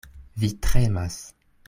Vi 0.43 0.49
tremas. 0.69 1.21